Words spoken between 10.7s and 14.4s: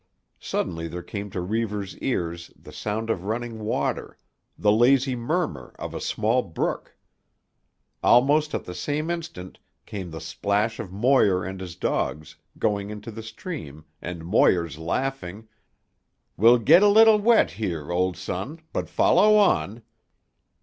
of Moir and his dogs going into the stream and